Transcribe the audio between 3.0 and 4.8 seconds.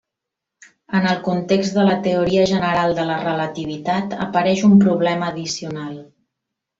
de la relativitat apareix un